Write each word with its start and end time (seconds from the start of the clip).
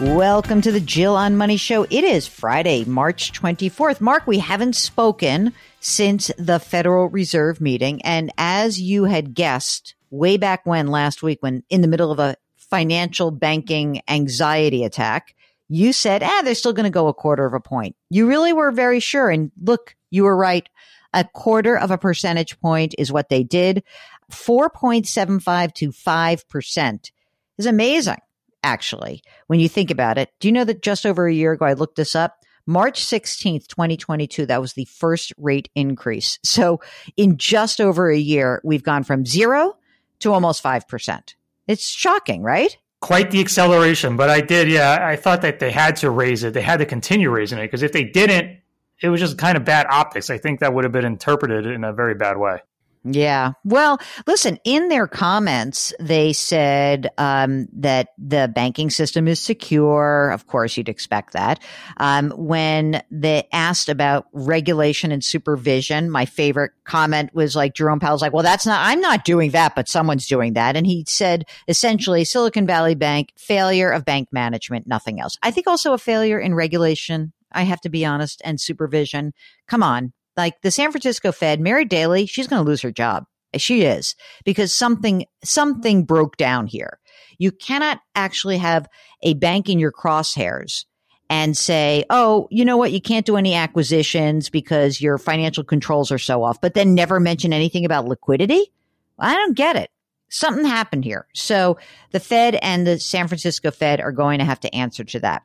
Welcome 0.00 0.60
to 0.60 0.70
the 0.70 0.78
Jill 0.78 1.16
on 1.16 1.36
Money 1.36 1.56
Show. 1.56 1.82
It 1.82 2.04
is 2.04 2.28
Friday, 2.28 2.84
March 2.84 3.32
24th. 3.32 4.00
Mark, 4.00 4.28
we 4.28 4.38
haven't 4.38 4.76
spoken 4.76 5.52
since 5.80 6.30
the 6.38 6.60
Federal 6.60 7.08
Reserve 7.08 7.60
meeting. 7.60 8.00
And 8.02 8.32
as 8.38 8.80
you 8.80 9.06
had 9.06 9.34
guessed 9.34 9.96
way 10.10 10.36
back 10.36 10.64
when 10.64 10.86
last 10.86 11.20
week, 11.24 11.38
when 11.40 11.64
in 11.68 11.80
the 11.80 11.88
middle 11.88 12.12
of 12.12 12.20
a 12.20 12.36
financial 12.54 13.32
banking 13.32 14.00
anxiety 14.06 14.84
attack, 14.84 15.34
you 15.68 15.92
said, 15.92 16.22
ah, 16.22 16.42
they're 16.44 16.54
still 16.54 16.72
going 16.72 16.84
to 16.84 16.90
go 16.90 17.08
a 17.08 17.14
quarter 17.14 17.44
of 17.44 17.52
a 17.52 17.58
point. 17.58 17.96
You 18.08 18.28
really 18.28 18.52
were 18.52 18.70
very 18.70 19.00
sure. 19.00 19.30
And 19.30 19.50
look, 19.60 19.96
you 20.10 20.22
were 20.22 20.36
right. 20.36 20.68
A 21.12 21.24
quarter 21.24 21.76
of 21.76 21.90
a 21.90 21.98
percentage 21.98 22.60
point 22.60 22.94
is 22.98 23.10
what 23.10 23.30
they 23.30 23.42
did. 23.42 23.82
4.75 24.30 25.74
to 25.74 25.90
5% 25.90 27.10
is 27.58 27.66
amazing 27.66 28.18
actually, 28.62 29.22
when 29.46 29.60
you 29.60 29.68
think 29.68 29.90
about 29.90 30.18
it. 30.18 30.30
Do 30.40 30.48
you 30.48 30.52
know 30.52 30.64
that 30.64 30.82
just 30.82 31.06
over 31.06 31.26
a 31.26 31.34
year 31.34 31.52
ago, 31.52 31.66
I 31.66 31.74
looked 31.74 31.96
this 31.96 32.14
up? 32.14 32.44
March 32.66 33.02
16th, 33.02 33.66
2022, 33.66 34.44
that 34.44 34.60
was 34.60 34.74
the 34.74 34.84
first 34.84 35.32
rate 35.38 35.70
increase. 35.74 36.38
So 36.44 36.80
in 37.16 37.38
just 37.38 37.80
over 37.80 38.10
a 38.10 38.18
year, 38.18 38.60
we've 38.62 38.82
gone 38.82 39.04
from 39.04 39.24
zero 39.24 39.78
to 40.18 40.34
almost 40.34 40.62
5%. 40.62 41.34
It's 41.66 41.88
shocking, 41.88 42.42
right? 42.42 42.76
Quite 43.00 43.30
the 43.30 43.40
acceleration. 43.40 44.18
But 44.18 44.28
I 44.28 44.42
did, 44.42 44.68
yeah, 44.68 44.98
I 45.00 45.16
thought 45.16 45.40
that 45.42 45.60
they 45.60 45.70
had 45.70 45.96
to 45.96 46.10
raise 46.10 46.44
it. 46.44 46.52
They 46.52 46.60
had 46.60 46.80
to 46.80 46.86
continue 46.86 47.30
raising 47.30 47.58
it 47.58 47.62
because 47.62 47.82
if 47.82 47.92
they 47.92 48.04
didn't, 48.04 48.58
it 49.00 49.08
was 49.08 49.20
just 49.20 49.38
kind 49.38 49.56
of 49.56 49.64
bad 49.64 49.86
optics. 49.88 50.28
I 50.28 50.36
think 50.36 50.60
that 50.60 50.74
would 50.74 50.84
have 50.84 50.92
been 50.92 51.06
interpreted 51.06 51.64
in 51.64 51.84
a 51.84 51.92
very 51.92 52.14
bad 52.14 52.36
way. 52.36 52.60
Yeah. 53.04 53.52
Well, 53.64 53.98
listen, 54.26 54.58
in 54.64 54.88
their 54.88 55.06
comments, 55.06 55.92
they 56.00 56.32
said 56.32 57.08
um, 57.16 57.68
that 57.72 58.08
the 58.18 58.50
banking 58.52 58.90
system 58.90 59.28
is 59.28 59.40
secure. 59.40 60.30
Of 60.30 60.46
course, 60.46 60.76
you'd 60.76 60.88
expect 60.88 61.32
that. 61.32 61.62
Um, 61.98 62.30
when 62.30 63.02
they 63.10 63.48
asked 63.52 63.88
about 63.88 64.26
regulation 64.32 65.12
and 65.12 65.22
supervision, 65.24 66.10
my 66.10 66.26
favorite 66.26 66.72
comment 66.84 67.30
was 67.34 67.54
like 67.54 67.74
Jerome 67.74 68.00
Powell's 68.00 68.22
like, 68.22 68.32
well, 68.32 68.42
that's 68.42 68.66
not, 68.66 68.80
I'm 68.84 69.00
not 69.00 69.24
doing 69.24 69.52
that, 69.52 69.74
but 69.74 69.88
someone's 69.88 70.26
doing 70.26 70.54
that. 70.54 70.76
And 70.76 70.86
he 70.86 71.04
said 71.06 71.44
essentially 71.68 72.24
Silicon 72.24 72.66
Valley 72.66 72.94
Bank, 72.94 73.32
failure 73.36 73.90
of 73.90 74.04
bank 74.04 74.28
management, 74.32 74.86
nothing 74.86 75.20
else. 75.20 75.36
I 75.42 75.50
think 75.50 75.66
also 75.66 75.92
a 75.92 75.98
failure 75.98 76.38
in 76.38 76.54
regulation. 76.54 77.32
I 77.52 77.62
have 77.62 77.80
to 77.82 77.88
be 77.88 78.04
honest 78.04 78.42
and 78.44 78.60
supervision. 78.60 79.32
Come 79.66 79.82
on 79.82 80.12
like 80.38 80.62
the 80.62 80.70
San 80.70 80.92
Francisco 80.92 81.32
Fed, 81.32 81.60
Mary 81.60 81.84
Daly, 81.84 82.24
she's 82.24 82.46
going 82.46 82.64
to 82.64 82.68
lose 82.68 82.80
her 82.80 82.92
job. 82.92 83.24
She 83.56 83.82
is 83.82 84.14
because 84.44 84.74
something, 84.74 85.26
something 85.42 86.04
broke 86.04 86.36
down 86.36 86.66
here. 86.66 87.00
You 87.38 87.50
cannot 87.50 88.00
actually 88.14 88.58
have 88.58 88.86
a 89.22 89.34
bank 89.34 89.68
in 89.68 89.78
your 89.78 89.92
crosshairs 89.92 90.84
and 91.28 91.56
say, 91.56 92.04
oh, 92.08 92.46
you 92.50 92.64
know 92.64 92.76
what? 92.76 92.92
You 92.92 93.00
can't 93.00 93.26
do 93.26 93.36
any 93.36 93.54
acquisitions 93.54 94.48
because 94.48 95.00
your 95.00 95.18
financial 95.18 95.64
controls 95.64 96.12
are 96.12 96.18
so 96.18 96.42
off, 96.44 96.60
but 96.60 96.74
then 96.74 96.94
never 96.94 97.18
mention 97.18 97.52
anything 97.52 97.84
about 97.84 98.06
liquidity. 98.06 98.72
I 99.18 99.34
don't 99.34 99.56
get 99.56 99.76
it. 99.76 99.90
Something 100.30 100.66
happened 100.66 101.04
here. 101.04 101.26
So 101.34 101.78
the 102.12 102.20
Fed 102.20 102.58
and 102.62 102.86
the 102.86 103.00
San 103.00 103.28
Francisco 103.28 103.70
Fed 103.70 104.00
are 104.00 104.12
going 104.12 104.38
to 104.38 104.44
have 104.44 104.60
to 104.60 104.74
answer 104.74 105.02
to 105.04 105.20
that. 105.20 105.42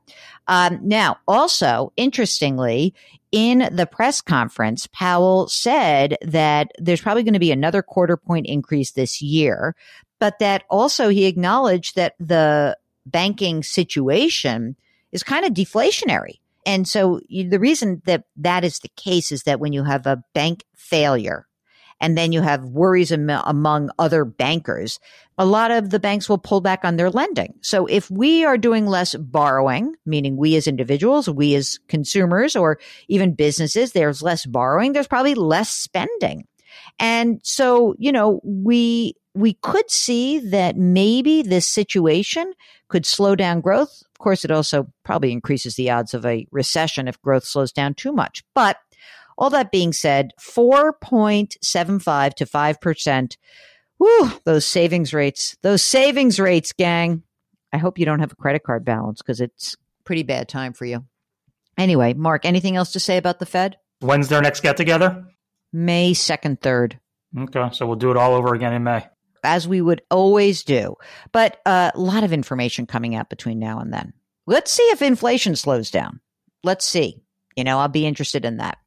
Um, 0.48 0.80
now, 0.84 1.18
also, 1.28 1.94
interestingly, 1.96 2.94
in 3.34 3.68
the 3.72 3.88
press 3.88 4.22
conference, 4.22 4.88
Powell 4.94 5.50
said 5.50 6.18
that 6.22 6.72
there's 6.78 7.02
probably 7.02 7.24
going 7.24 7.34
to 7.34 7.40
be 7.40 7.52
another 7.52 7.82
quarter 7.82 8.16
point 8.16 8.46
increase 8.46 8.92
this 8.92 9.24
year, 9.24 9.76
but 10.20 10.38
that 10.38 10.64
also 10.70 11.10
he 11.10 11.26
acknowledged 11.26 11.96
that 11.96 12.14
the 12.20 12.78
banking 13.08 13.64
situation 13.64 14.76
is 15.12 15.24
kind 15.24 15.46
of 15.46 15.54
deflationary. 15.54 16.40
And 16.64 16.88
so 16.88 17.22
the 17.28 17.60
reason 17.60 18.04
that 18.06 18.26
that 18.38 18.64
is 18.64 18.80
the 18.80 18.92
case 18.96 19.32
is 19.32 19.44
that 19.44 19.60
when 19.60 19.74
you 19.74 19.84
have 19.84 20.06
a 20.06 20.24
bank 20.36 20.64
failure, 20.76 21.48
and 22.02 22.18
then 22.18 22.32
you 22.32 22.42
have 22.42 22.64
worries 22.66 23.12
am- 23.12 23.30
among 23.30 23.90
other 24.00 24.26
bankers, 24.26 25.00
a 25.38 25.46
lot 25.46 25.72
of 25.72 25.90
the 25.90 26.00
banks 26.00 26.30
will 26.30 26.38
pull 26.38 26.62
back 26.62 26.86
on 26.86 26.96
their 26.96 27.10
lending. 27.10 27.56
So 27.62 27.86
if 27.86 28.10
we 28.12 28.46
are 28.46 28.58
doing 28.58 28.86
less 28.86 29.16
borrowing, 29.16 29.96
meaning 30.06 30.38
we 30.38 30.56
as 30.56 30.68
individuals, 30.68 31.30
we 31.30 31.56
as 31.56 31.80
consumers, 31.88 32.56
or 32.56 32.80
even 33.08 33.34
businesses, 33.34 33.92
there's 33.92 34.22
less 34.22 34.46
borrowing, 34.46 34.94
there's 34.94 35.08
probably 35.08 35.36
less 35.36 35.70
spending. 35.70 36.48
And 37.00 37.40
so, 37.44 37.96
you 37.98 38.12
know, 38.12 38.42
we, 38.44 39.16
we 39.34 39.54
could 39.54 39.90
see 39.90 40.40
that 40.40 40.78
maybe 40.78 41.42
this 41.42 41.68
situation 41.68 42.54
could 42.88 43.06
slow 43.06 43.36
down 43.36 43.62
growth. 43.62 44.04
Of 44.12 44.20
course, 44.20 44.46
it 44.46 44.52
also 44.52 44.88
probably 45.04 45.32
increases 45.32 45.76
the 45.76 45.90
odds 45.90 46.14
of 46.14 46.26
a 46.26 46.46
recession 46.52 47.08
if 47.08 47.22
growth 47.22 47.44
slows 47.44 47.72
down 47.72 47.96
too 47.96 48.12
much. 48.12 48.44
But 48.54 48.78
all 49.38 49.50
that 49.52 49.72
being 49.72 49.94
said, 49.94 50.32
4.75 50.40 52.34
to 52.36 52.46
5%. 52.46 53.38
Whew, 53.98 54.32
those 54.44 54.66
savings 54.66 55.14
rates, 55.14 55.56
those 55.62 55.84
savings 55.84 56.40
rates, 56.40 56.74
gang. 56.74 57.24
I 57.72 57.78
hope 57.78 57.98
you 57.98 58.06
don't 58.06 58.20
have 58.20 58.32
a 58.32 58.36
credit 58.36 58.64
card 58.64 58.86
balance 58.86 59.22
because 59.22 59.40
it's 59.42 59.76
pretty 60.04 60.24
bad 60.24 60.48
time 60.48 60.74
for 60.74 60.86
you. 60.86 61.06
Anyway, 61.78 62.14
Mark, 62.14 62.46
anything 62.46 62.76
else 62.76 62.92
to 62.92 63.00
say 63.00 63.18
about 63.18 63.40
the 63.40 63.46
Fed? 63.46 63.78
When's 64.00 64.28
their 64.28 64.42
next 64.42 64.62
get 64.62 64.78
together? 64.78 65.26
May 65.72 66.12
2nd, 66.12 66.60
3rd. 66.60 67.00
Okay, 67.40 67.70
so 67.74 67.88
we'll 67.88 67.96
do 67.96 68.12
it 68.12 68.18
all 68.18 68.34
over 68.34 68.54
again 68.54 68.74
in 68.74 68.84
May. 68.84 69.08
As 69.44 69.68
we 69.68 69.82
would 69.82 70.02
always 70.12 70.64
do. 70.64 70.96
But 71.32 71.60
uh, 71.66 71.92
a 71.94 72.00
lot 72.00 72.24
of 72.24 72.32
information 72.32 72.86
coming 72.86 73.16
out 73.16 73.30
between 73.30 73.60
now 73.60 73.80
and 73.80 73.92
then. 73.92 74.14
Let's 74.46 74.72
see 74.72 74.84
if 74.84 75.02
inflation 75.02 75.56
slows 75.56 75.90
down. 75.90 76.20
Let's 76.64 76.86
see. 76.86 77.24
You 77.56 77.64
know, 77.64 77.80
I'll 77.80 77.88
be 77.88 78.06
interested 78.06 78.46
in 78.46 78.58
that. 78.58 78.78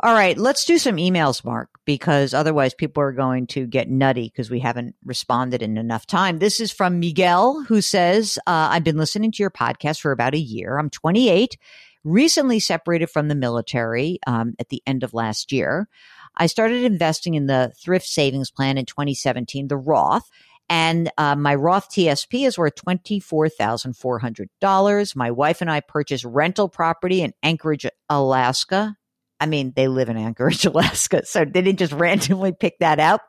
All 0.00 0.14
right, 0.14 0.38
let's 0.38 0.64
do 0.64 0.78
some 0.78 0.94
emails, 0.94 1.44
Mark, 1.44 1.70
because 1.84 2.32
otherwise 2.32 2.72
people 2.72 3.02
are 3.02 3.10
going 3.10 3.48
to 3.48 3.66
get 3.66 3.90
nutty 3.90 4.28
because 4.28 4.48
we 4.48 4.60
haven't 4.60 4.94
responded 5.04 5.60
in 5.60 5.76
enough 5.76 6.06
time. 6.06 6.38
This 6.38 6.60
is 6.60 6.70
from 6.70 7.00
Miguel, 7.00 7.64
who 7.64 7.80
says, 7.80 8.38
uh, 8.46 8.68
I've 8.70 8.84
been 8.84 8.96
listening 8.96 9.32
to 9.32 9.42
your 9.42 9.50
podcast 9.50 10.00
for 10.00 10.12
about 10.12 10.34
a 10.34 10.38
year. 10.38 10.78
I'm 10.78 10.88
28, 10.88 11.58
recently 12.04 12.60
separated 12.60 13.08
from 13.08 13.26
the 13.26 13.34
military 13.34 14.20
um, 14.24 14.54
at 14.60 14.68
the 14.68 14.80
end 14.86 15.02
of 15.02 15.14
last 15.14 15.50
year. 15.50 15.88
I 16.36 16.46
started 16.46 16.84
investing 16.84 17.34
in 17.34 17.46
the 17.46 17.72
thrift 17.76 18.06
savings 18.06 18.52
plan 18.52 18.78
in 18.78 18.86
2017, 18.86 19.66
the 19.66 19.76
Roth. 19.76 20.30
And 20.68 21.10
uh, 21.18 21.34
my 21.34 21.56
Roth 21.56 21.90
TSP 21.90 22.46
is 22.46 22.56
worth 22.56 22.76
$24,400. 22.76 25.16
My 25.16 25.32
wife 25.32 25.60
and 25.60 25.68
I 25.68 25.80
purchased 25.80 26.24
rental 26.24 26.68
property 26.68 27.22
in 27.22 27.34
Anchorage, 27.42 27.84
Alaska 28.08 28.94
I 29.40 29.46
mean, 29.46 29.72
they 29.74 29.88
live 29.88 30.08
in 30.08 30.16
Anchorage, 30.16 30.64
Alaska, 30.66 31.24
so 31.24 31.44
they 31.44 31.62
didn't 31.62 31.78
just 31.78 31.92
randomly 31.92 32.52
pick 32.52 32.78
that 32.80 33.00
out. 33.00 33.20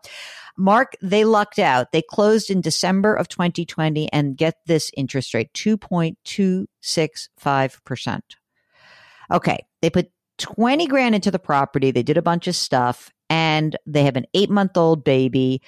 Mark, 0.57 0.93
they 1.01 1.23
lucked 1.23 1.59
out. 1.59 1.93
They 1.93 2.01
closed 2.01 2.49
in 2.49 2.59
December 2.59 3.15
of 3.15 3.29
2020 3.29 4.11
and 4.11 4.35
get 4.35 4.55
this 4.65 4.91
interest 4.97 5.33
rate 5.33 5.53
2.265%. 5.53 8.19
Okay. 9.31 9.65
They 9.81 9.89
put 9.89 10.11
20 10.39 10.87
grand 10.87 11.15
into 11.15 11.31
the 11.31 11.39
property. 11.39 11.91
They 11.91 12.03
did 12.03 12.17
a 12.17 12.21
bunch 12.21 12.47
of 12.47 12.57
stuff 12.57 13.09
and 13.29 13.77
they 13.85 14.03
have 14.03 14.17
an 14.17 14.25
eight 14.33 14.49
month 14.49 14.75
old 14.75 15.05
baby. 15.05 15.61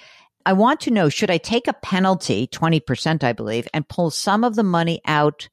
I 0.44 0.54
want 0.54 0.80
to 0.80 0.90
know 0.90 1.08
should 1.08 1.30
I 1.30 1.38
take 1.38 1.68
a 1.68 1.72
penalty, 1.72 2.48
20%, 2.48 3.22
I 3.24 3.32
believe, 3.32 3.66
and 3.72 3.88
pull 3.88 4.10
some 4.10 4.44
of 4.44 4.56
the 4.56 4.62
money 4.62 5.00
out 5.06 5.48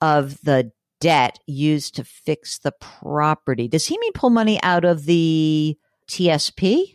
of 0.00 0.40
the 0.42 0.72
debt 1.00 1.38
used 1.46 1.96
to 1.96 2.04
fix 2.04 2.58
the 2.58 2.72
property. 2.72 3.68
Does 3.68 3.86
he 3.86 3.98
mean 3.98 4.12
pull 4.12 4.30
money 4.30 4.60
out 4.62 4.84
of 4.84 5.04
the 5.04 5.76
TSP? 6.08 6.94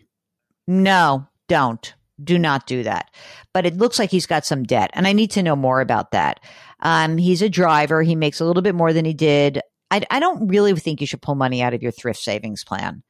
No, 0.67 1.27
don't. 1.47 1.93
Do 2.23 2.37
not 2.37 2.67
do 2.67 2.83
that. 2.83 3.09
But 3.53 3.65
it 3.65 3.77
looks 3.77 3.99
like 3.99 4.11
he's 4.11 4.27
got 4.27 4.45
some 4.45 4.63
debt, 4.63 4.91
and 4.93 5.07
I 5.07 5.13
need 5.13 5.31
to 5.31 5.43
know 5.43 5.55
more 5.55 5.81
about 5.81 6.11
that. 6.11 6.39
Um, 6.79 7.17
he's 7.17 7.41
a 7.41 7.49
driver. 7.49 8.03
He 8.03 8.15
makes 8.15 8.39
a 8.39 8.45
little 8.45 8.61
bit 8.61 8.75
more 8.75 8.93
than 8.93 9.05
he 9.05 9.13
did. 9.13 9.61
I, 9.89 10.03
I 10.09 10.19
don't 10.19 10.47
really 10.47 10.73
think 10.75 11.01
you 11.01 11.07
should 11.07 11.21
pull 11.21 11.35
money 11.35 11.61
out 11.61 11.73
of 11.73 11.81
your 11.81 11.91
thrift 11.91 12.19
savings 12.19 12.63
plan. 12.63 13.03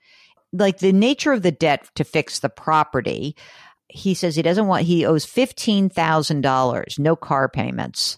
Like 0.51 0.79
the 0.79 0.93
nature 0.93 1.33
of 1.33 1.41
the 1.41 1.51
debt 1.51 1.89
to 1.95 2.03
fix 2.03 2.39
the 2.39 2.49
property, 2.49 3.35
he 3.87 4.13
says 4.13 4.35
he 4.35 4.41
doesn't 4.41 4.67
want, 4.67 4.85
he 4.85 5.05
owes 5.05 5.25
$15,000, 5.25 6.99
no 6.99 7.15
car 7.15 7.49
payments. 7.49 8.17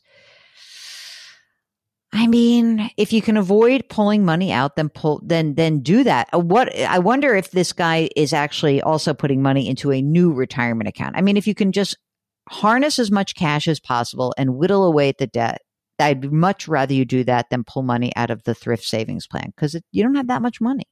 I 2.17 2.27
mean, 2.27 2.89
if 2.95 3.11
you 3.11 3.21
can 3.21 3.35
avoid 3.35 3.89
pulling 3.89 4.23
money 4.23 4.51
out, 4.51 4.77
then 4.77 4.87
pull, 4.87 5.21
then, 5.23 5.55
then 5.55 5.79
do 5.79 6.03
that. 6.05 6.29
Uh, 6.33 6.39
what, 6.39 6.73
I 6.77 6.99
wonder 6.99 7.35
if 7.35 7.51
this 7.51 7.73
guy 7.73 8.09
is 8.15 8.31
actually 8.31 8.81
also 8.81 9.13
putting 9.13 9.41
money 9.41 9.67
into 9.67 9.91
a 9.91 10.01
new 10.01 10.31
retirement 10.31 10.87
account. 10.87 11.17
I 11.17 11.21
mean, 11.21 11.35
if 11.35 11.45
you 11.45 11.53
can 11.53 11.73
just 11.73 11.97
harness 12.49 12.99
as 12.99 13.11
much 13.11 13.35
cash 13.35 13.67
as 13.67 13.81
possible 13.81 14.33
and 14.37 14.55
whittle 14.55 14.85
away 14.85 15.09
at 15.09 15.17
the 15.17 15.27
debt, 15.27 15.61
I'd 15.99 16.31
much 16.31 16.67
rather 16.69 16.93
you 16.93 17.03
do 17.03 17.25
that 17.25 17.49
than 17.49 17.65
pull 17.65 17.83
money 17.83 18.13
out 18.15 18.29
of 18.29 18.43
the 18.43 18.55
thrift 18.55 18.85
savings 18.85 19.27
plan 19.27 19.51
because 19.55 19.79
you 19.91 20.03
don't 20.03 20.15
have 20.15 20.27
that 20.27 20.41
much 20.41 20.61
money. 20.61 20.85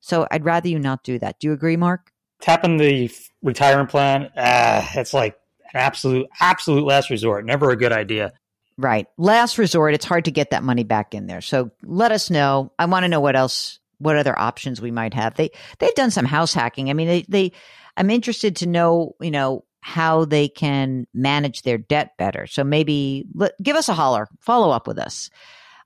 So 0.00 0.26
I'd 0.30 0.44
rather 0.44 0.68
you 0.68 0.78
not 0.78 1.04
do 1.04 1.18
that. 1.20 1.36
Do 1.38 1.46
you 1.46 1.52
agree, 1.52 1.76
Mark? 1.76 2.10
Tapping 2.40 2.78
the 2.78 3.10
retirement 3.42 3.90
plan, 3.90 4.30
uh, 4.36 4.86
it's 4.94 5.14
like 5.14 5.36
an 5.72 5.80
absolute, 5.80 6.26
absolute 6.40 6.84
last 6.84 7.10
resort. 7.10 7.46
Never 7.46 7.70
a 7.70 7.76
good 7.76 7.92
idea. 7.92 8.32
Right. 8.76 9.06
Last 9.16 9.56
resort, 9.56 9.94
it's 9.94 10.04
hard 10.04 10.24
to 10.24 10.32
get 10.32 10.50
that 10.50 10.64
money 10.64 10.82
back 10.82 11.14
in 11.14 11.26
there. 11.26 11.40
So 11.40 11.70
let 11.84 12.10
us 12.10 12.28
know. 12.28 12.72
I 12.78 12.86
want 12.86 13.04
to 13.04 13.08
know 13.08 13.20
what 13.20 13.36
else, 13.36 13.78
what 13.98 14.16
other 14.16 14.36
options 14.38 14.80
we 14.80 14.90
might 14.90 15.14
have. 15.14 15.34
They, 15.34 15.50
they've 15.78 15.94
done 15.94 16.10
some 16.10 16.24
house 16.24 16.52
hacking. 16.52 16.90
I 16.90 16.92
mean, 16.92 17.06
they, 17.06 17.24
they, 17.28 17.52
I'm 17.96 18.10
interested 18.10 18.56
to 18.56 18.66
know, 18.66 19.14
you 19.20 19.30
know, 19.30 19.64
how 19.80 20.24
they 20.24 20.48
can 20.48 21.06
manage 21.12 21.62
their 21.62 21.78
debt 21.78 22.16
better. 22.16 22.46
So 22.46 22.64
maybe 22.64 23.26
let, 23.34 23.52
give 23.62 23.76
us 23.76 23.88
a 23.88 23.94
holler, 23.94 24.28
follow 24.40 24.70
up 24.70 24.88
with 24.88 24.98
us. 24.98 25.30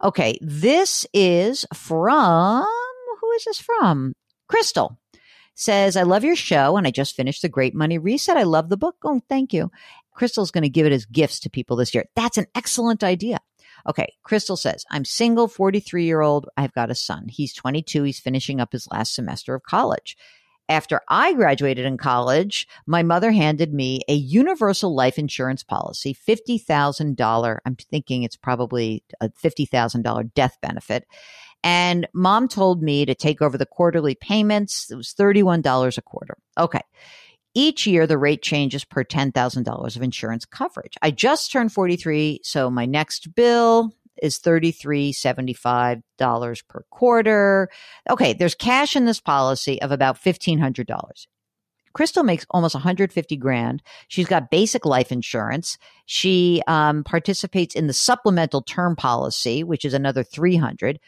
Okay. 0.02 0.38
This 0.40 1.04
is 1.12 1.66
from, 1.74 2.64
who 3.20 3.30
is 3.32 3.44
this 3.44 3.58
from? 3.58 4.14
Crystal 4.46 4.98
says, 5.56 5.96
I 5.96 6.04
love 6.04 6.22
your 6.22 6.36
show 6.36 6.76
and 6.76 6.86
I 6.86 6.92
just 6.92 7.16
finished 7.16 7.42
the 7.42 7.48
Great 7.48 7.74
Money 7.74 7.98
Reset. 7.98 8.36
I 8.36 8.44
love 8.44 8.68
the 8.68 8.76
book. 8.76 8.96
Oh, 9.02 9.20
thank 9.28 9.52
you. 9.52 9.70
Crystal's 10.18 10.50
going 10.50 10.62
to 10.62 10.68
give 10.68 10.84
it 10.84 10.92
as 10.92 11.06
gifts 11.06 11.38
to 11.40 11.50
people 11.50 11.76
this 11.76 11.94
year. 11.94 12.04
That's 12.16 12.38
an 12.38 12.46
excellent 12.56 13.04
idea. 13.04 13.38
Okay. 13.88 14.14
Crystal 14.24 14.56
says, 14.56 14.84
I'm 14.90 15.04
single, 15.04 15.46
43 15.46 16.04
year 16.04 16.20
old. 16.20 16.48
I've 16.56 16.72
got 16.72 16.90
a 16.90 16.94
son. 16.96 17.26
He's 17.28 17.54
22. 17.54 18.02
He's 18.02 18.18
finishing 18.18 18.60
up 18.60 18.72
his 18.72 18.88
last 18.90 19.14
semester 19.14 19.54
of 19.54 19.62
college. 19.62 20.16
After 20.68 21.00
I 21.08 21.34
graduated 21.34 21.86
in 21.86 21.96
college, 21.96 22.66
my 22.84 23.04
mother 23.04 23.30
handed 23.30 23.72
me 23.72 24.00
a 24.08 24.14
universal 24.14 24.92
life 24.92 25.18
insurance 25.18 25.62
policy, 25.62 26.14
$50,000. 26.28 27.58
I'm 27.64 27.76
thinking 27.76 28.24
it's 28.24 28.36
probably 28.36 29.04
a 29.20 29.28
$50,000 29.30 30.34
death 30.34 30.58
benefit. 30.60 31.06
And 31.62 32.08
mom 32.12 32.48
told 32.48 32.82
me 32.82 33.06
to 33.06 33.14
take 33.14 33.40
over 33.40 33.56
the 33.56 33.66
quarterly 33.66 34.16
payments. 34.16 34.90
It 34.90 34.96
was 34.96 35.14
$31 35.14 35.96
a 35.96 36.02
quarter. 36.02 36.36
Okay. 36.58 36.82
Each 37.58 37.86
year, 37.88 38.06
the 38.06 38.18
rate 38.18 38.40
changes 38.40 38.84
per 38.84 39.02
$10,000 39.02 39.96
of 39.96 40.02
insurance 40.02 40.44
coverage. 40.44 40.96
I 41.02 41.10
just 41.10 41.50
turned 41.50 41.72
43, 41.72 42.38
so 42.44 42.70
my 42.70 42.86
next 42.86 43.34
bill 43.34 43.92
is 44.22 44.38
$33.75 44.38 46.68
per 46.68 46.84
quarter. 46.90 47.68
Okay, 48.08 48.32
there's 48.32 48.54
cash 48.54 48.94
in 48.94 49.06
this 49.06 49.18
policy 49.18 49.82
of 49.82 49.90
about 49.90 50.22
$1,500. 50.22 51.26
Crystal 51.94 52.22
makes 52.22 52.46
almost 52.50 52.76
150 52.76 53.36
grand. 53.38 53.82
She's 54.06 54.28
got 54.28 54.52
basic 54.52 54.86
life 54.86 55.10
insurance. 55.10 55.78
She 56.06 56.62
um, 56.68 57.02
participates 57.02 57.74
in 57.74 57.88
the 57.88 57.92
supplemental 57.92 58.62
term 58.62 58.94
policy, 58.94 59.64
which 59.64 59.84
is 59.84 59.94
another 59.94 60.22
300. 60.22 61.00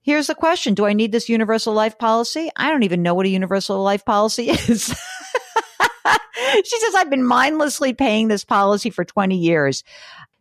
Here's 0.00 0.28
the 0.28 0.34
question. 0.34 0.72
Do 0.72 0.86
I 0.86 0.94
need 0.94 1.12
this 1.12 1.28
universal 1.28 1.74
life 1.74 1.98
policy? 1.98 2.50
I 2.56 2.70
don't 2.70 2.84
even 2.84 3.02
know 3.02 3.12
what 3.12 3.26
a 3.26 3.28
universal 3.28 3.82
life 3.82 4.06
policy 4.06 4.48
is. 4.68 4.98
she 6.64 6.80
says, 6.80 6.94
I've 6.94 7.10
been 7.10 7.24
mindlessly 7.24 7.92
paying 7.92 8.28
this 8.28 8.44
policy 8.44 8.90
for 8.90 9.04
20 9.04 9.36
years. 9.36 9.84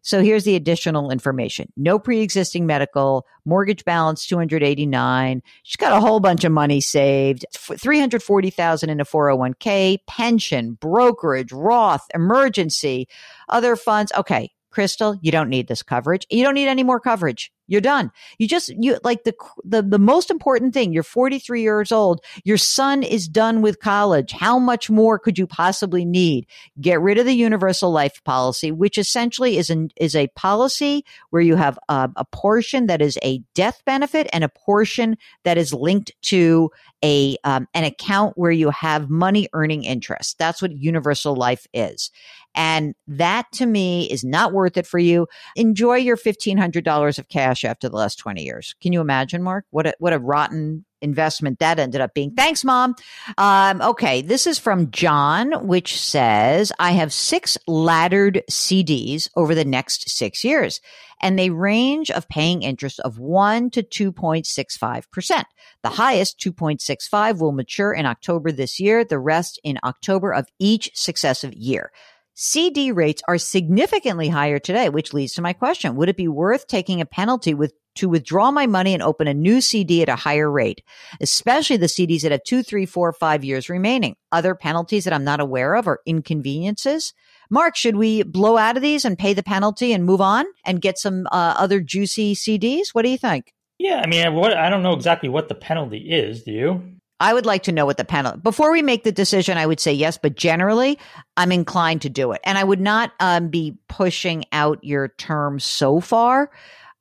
So 0.08 0.24
here's 0.24 0.46
the 0.46 0.56
additional 0.56 1.12
information. 1.12 1.70
No 1.76 2.00
pre-existing 2.00 2.66
medical, 2.66 3.26
mortgage 3.44 3.84
balance 3.84 4.26
289. 4.26 5.42
She's 5.64 5.76
got 5.76 5.92
a 5.92 6.00
whole 6.00 6.22
bunch 6.22 6.46
of 6.46 6.54
money 6.54 6.80
saved, 6.80 7.46
340,000 7.54 8.90
in 8.90 9.02
a 9.02 9.06
401k, 9.06 9.98
pension, 10.08 10.78
brokerage, 10.80 11.52
Roth, 11.52 12.06
emergency, 12.16 13.10
other 13.50 13.76
funds. 13.76 14.14
Okay. 14.18 14.52
Crystal, 14.72 15.18
you 15.22 15.32
don't 15.32 15.50
need 15.50 15.68
this 15.68 15.84
coverage. 15.84 16.26
You 16.30 16.44
don't 16.44 16.54
need 16.54 16.68
any 16.68 16.84
more 16.84 17.00
coverage. 17.00 17.52
You're 17.68 17.82
done. 17.82 18.12
You 18.38 18.48
just, 18.48 18.70
you 18.80 18.98
like 19.04 19.24
the, 19.26 19.36
the, 19.64 19.82
the 19.82 20.00
most 20.00 20.32
important 20.32 20.74
thing. 20.74 20.94
You're 20.94 21.04
43 21.04 21.62
years 21.62 21.92
old. 21.92 22.22
Your 22.46 22.58
son 22.58 23.04
is 23.04 23.28
done 23.28 23.62
with 23.62 23.80
college. 23.80 24.32
How 24.32 24.58
much 24.58 24.90
more 24.90 25.20
could 25.20 25.38
you 25.38 25.46
possibly 25.46 26.06
need? 26.06 26.48
Get 26.80 27.02
rid 27.02 27.18
of 27.18 27.26
the 27.26 27.34
universal 27.34 27.92
life 27.92 28.24
policy, 28.24 28.72
which 28.72 28.98
essentially 28.98 29.58
is 29.58 29.70
an, 29.70 29.90
is 29.98 30.16
a 30.16 30.28
policy 30.30 31.04
where 31.30 31.42
you 31.42 31.58
have 31.58 31.78
a, 31.90 32.10
a 32.16 32.26
portion 32.26 32.88
that 32.88 33.02
is 33.02 33.20
a 33.22 33.40
death 33.54 33.82
benefit 33.86 34.28
and 34.32 34.44
a 34.46 34.50
portion 34.50 35.18
that 35.44 35.58
is 35.58 35.74
linked 35.74 36.12
to 36.24 36.72
a, 37.04 37.38
um, 37.44 37.68
an 37.74 37.84
account 37.84 38.38
where 38.38 38.52
you 38.52 38.70
have 38.70 39.10
money 39.10 39.50
earning 39.54 39.84
interest. 39.84 40.38
That's 40.40 40.62
what 40.62 40.72
universal 40.72 41.36
life 41.36 41.68
is. 41.74 42.12
And 42.56 42.96
that 43.08 43.52
to 43.54 43.68
me 43.68 44.10
is 44.10 44.24
not 44.24 44.52
worth 44.52 44.78
it 44.78 44.88
for 44.88 44.98
you. 44.98 45.28
Enjoy 45.56 45.96
your 45.96 46.18
$1,500 46.18 47.20
of 47.20 47.30
cash 47.30 47.57
after 47.66 47.90
the 47.90 47.96
last 47.96 48.18
20 48.18 48.44
years. 48.44 48.76
Can 48.82 48.94
you 48.94 49.02
imagine, 49.02 49.44
Mark? 49.44 49.66
What 49.70 49.88
a, 49.88 49.96
what 50.00 50.14
a 50.14 50.20
rotten 50.20 50.86
investment 51.02 51.60
that 51.60 51.80
ended 51.80 52.02
up 52.02 52.14
being. 52.14 52.32
Thanks, 52.32 52.64
mom. 52.64 52.96
Um, 53.38 53.82
okay. 53.82 54.22
This 54.22 54.48
is 54.48 54.58
from 54.58 54.90
John, 54.92 55.68
which 55.68 56.00
says, 56.00 56.72
I 56.80 56.94
have 56.94 57.14
six 57.14 57.58
laddered 57.68 58.42
CDs 58.50 59.30
over 59.36 59.54
the 59.54 59.66
next 59.66 60.10
six 60.10 60.44
years 60.44 60.82
and 61.22 61.38
they 61.38 61.50
range 61.50 62.12
of 62.12 62.30
paying 62.30 62.62
interest 62.62 63.00
of 63.02 63.20
1 63.20 63.72
to 63.72 63.84
2.65%. 63.84 65.44
The 65.84 65.90
highest 65.90 66.40
2.65 66.40 67.40
will 67.40 67.52
mature 67.52 67.94
in 67.94 68.06
October 68.06 68.52
this 68.52 68.80
year, 68.80 69.04
the 69.04 69.20
rest 69.20 69.60
in 69.64 69.80
October 69.84 70.34
of 70.34 70.48
each 70.60 70.92
successive 70.94 71.54
year. 71.54 71.92
CD 72.40 72.92
rates 72.92 73.24
are 73.28 73.40
significantly 73.40 74.30
higher 74.30 74.60
today, 74.60 74.90
which 74.90 75.12
leads 75.12 75.34
to 75.34 75.42
my 75.42 75.54
question. 75.54 75.96
Would 75.96 76.08
it 76.08 76.16
be 76.16 76.28
worth 76.28 76.68
taking 76.68 77.02
a 77.02 77.06
penalty 77.08 77.56
with 77.56 77.74
to 77.96 78.08
withdraw 78.08 78.52
my 78.52 78.68
money 78.68 78.94
and 78.94 79.02
open 79.02 79.28
a 79.28 79.34
new 79.34 79.60
CD 79.60 80.04
at 80.04 80.08
a 80.08 80.16
higher 80.16 80.52
rate, 80.52 80.84
especially 81.20 81.78
the 81.78 81.88
CDs 81.88 82.22
that 82.22 82.32
have 82.32 82.44
two, 82.44 82.62
three, 82.62 82.86
four, 82.86 83.12
five 83.12 83.44
years 83.44 83.72
remaining. 83.72 84.16
Other 84.32 84.54
penalties 84.54 85.06
that 85.06 85.14
I'm 85.14 85.24
not 85.24 85.40
aware 85.40 85.74
of 85.74 85.88
or 85.88 86.02
inconveniences. 86.06 87.12
Mark, 87.50 87.76
should 87.76 87.96
we 87.96 88.22
blow 88.22 88.56
out 88.56 88.78
of 88.78 88.84
these 88.84 89.04
and 89.04 89.18
pay 89.18 89.34
the 89.34 89.42
penalty 89.42 89.92
and 89.92 90.06
move 90.06 90.22
on 90.22 90.46
and 90.64 90.80
get 90.80 91.00
some 91.00 91.26
uh, 91.32 91.56
other 91.58 91.82
juicy 91.82 92.36
CDs? 92.36 92.90
What 92.94 93.02
do 93.02 93.10
you 93.10 93.18
think? 93.18 93.52
Yeah, 93.80 94.00
I 94.06 94.08
mean, 94.08 94.36
what, 94.36 94.56
I 94.56 94.70
don't 94.70 94.84
know 94.84 94.94
exactly 94.94 95.28
what 95.28 95.50
the 95.50 95.56
penalty 95.56 96.08
is. 96.08 96.44
Do 96.44 96.52
you? 96.52 96.97
I 97.20 97.34
would 97.34 97.46
like 97.46 97.64
to 97.64 97.72
know 97.72 97.86
what 97.86 97.98
the 97.98 98.06
penalty. 98.06 98.40
Before 98.40 98.72
we 98.72 98.82
make 98.82 99.04
the 99.04 99.12
decision, 99.12 99.58
I 99.58 99.66
would 99.66 99.80
say 99.80 99.94
yes, 99.94 100.18
but 100.18 100.36
generally, 100.36 101.00
I'm 101.36 101.52
inclined 101.52 102.04
to 102.04 102.10
do 102.10 102.32
it, 102.32 102.42
and 102.44 102.58
I 102.58 102.64
would 102.64 102.82
not 102.82 103.12
um, 103.20 103.50
be 103.50 103.78
pushing 103.90 104.46
out 104.52 104.84
your 104.84 105.10
term 105.10 105.60
so 105.60 106.00
far. 106.00 106.52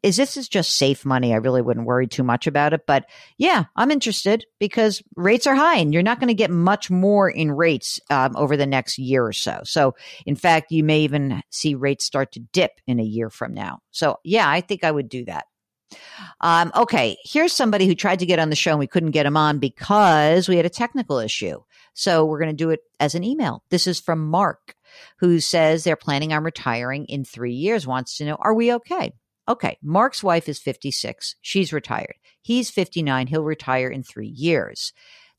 Is 0.02 0.16
this 0.16 0.36
is 0.36 0.48
just 0.48 0.76
safe 0.76 1.04
money? 1.04 1.32
I 1.32 1.38
really 1.38 1.62
wouldn't 1.62 1.86
worry 1.86 2.06
too 2.06 2.22
much 2.22 2.46
about 2.46 2.72
it, 2.72 2.82
but 2.86 3.06
yeah, 3.38 3.64
I'm 3.74 3.90
interested 3.90 4.44
because 4.60 5.02
rates 5.16 5.46
are 5.46 5.54
high, 5.54 5.78
and 5.78 5.92
you're 5.92 6.02
not 6.02 6.20
going 6.20 6.28
to 6.28 6.34
get 6.34 6.50
much 6.50 6.90
more 6.90 7.28
in 7.28 7.50
rates 7.50 7.98
um, 8.08 8.36
over 8.36 8.56
the 8.56 8.66
next 8.66 8.98
year 8.98 9.26
or 9.26 9.32
so. 9.32 9.60
So, 9.64 9.96
in 10.24 10.36
fact, 10.36 10.70
you 10.70 10.84
may 10.84 11.00
even 11.00 11.42
see 11.50 11.74
rates 11.74 12.04
start 12.04 12.32
to 12.32 12.40
dip 12.40 12.72
in 12.86 13.00
a 13.00 13.04
year 13.04 13.30
from 13.30 13.52
now. 13.52 13.80
So, 13.90 14.18
yeah, 14.22 14.48
I 14.48 14.60
think 14.60 14.84
I 14.84 14.90
would 14.90 15.08
do 15.08 15.24
that. 15.24 15.46
Um, 16.40 16.72
okay, 16.74 17.16
here's 17.24 17.52
somebody 17.52 17.86
who 17.86 17.94
tried 17.94 18.18
to 18.18 18.26
get 18.26 18.38
on 18.38 18.50
the 18.50 18.56
show 18.56 18.70
and 18.70 18.78
we 18.78 18.86
couldn't 18.86 19.12
get 19.12 19.26
him 19.26 19.36
on 19.36 19.58
because 19.58 20.48
we 20.48 20.56
had 20.56 20.66
a 20.66 20.70
technical 20.70 21.18
issue. 21.18 21.60
So 21.94 22.24
we're 22.24 22.38
going 22.38 22.50
to 22.50 22.56
do 22.56 22.70
it 22.70 22.80
as 23.00 23.14
an 23.14 23.24
email. 23.24 23.62
This 23.70 23.86
is 23.86 24.00
from 24.00 24.26
Mark, 24.26 24.74
who 25.18 25.40
says 25.40 25.84
they're 25.84 25.96
planning 25.96 26.32
on 26.32 26.44
retiring 26.44 27.06
in 27.06 27.24
three 27.24 27.54
years, 27.54 27.86
wants 27.86 28.18
to 28.18 28.24
know, 28.24 28.36
are 28.40 28.54
we 28.54 28.72
okay? 28.74 29.12
Okay, 29.48 29.78
Mark's 29.82 30.22
wife 30.22 30.48
is 30.48 30.58
56. 30.58 31.36
She's 31.40 31.72
retired. 31.72 32.16
He's 32.42 32.68
59. 32.70 33.28
He'll 33.28 33.44
retire 33.44 33.88
in 33.88 34.02
three 34.02 34.28
years. 34.28 34.92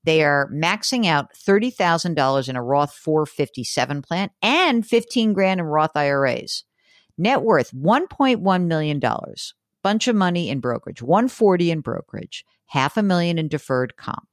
They 0.04 0.24
are 0.24 0.50
maxing 0.54 1.06
out 1.06 1.34
$30,000 1.34 2.50
in 2.50 2.56
a 2.56 2.64
Roth 2.64 2.94
457 2.94 4.02
plan 4.02 4.30
and 4.42 4.88
15 4.88 5.34
grand 5.34 5.60
in 5.60 5.66
Roth 5.66 5.96
IRAs. 5.96 6.64
Net 7.18 7.42
worth 7.42 7.72
$1.1 7.72 8.66
million. 8.66 9.02
Bunch 9.88 10.10
of 10.10 10.18
money 10.18 10.50
in 10.50 10.60
brokerage, 10.60 11.02
140 11.02 11.72
in 11.72 11.80
brokerage, 11.80 12.44
half 12.66 12.98
a 12.98 13.02
million 13.02 13.40
in 13.40 13.48
deferred 13.48 13.96
comp. 13.96 14.28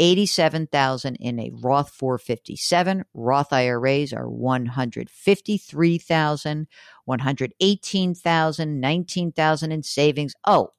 87,000 0.00 1.14
in 1.20 1.38
a 1.38 1.52
Roth 1.62 1.90
457. 1.90 3.04
Roth 3.14 3.52
IRAs 3.52 4.12
are 4.12 4.28
153,000, 4.28 6.66
118,000, 7.04 8.80
19,000 8.80 9.70
in 9.70 9.84
savings. 9.84 10.34
Oh, 10.44 10.70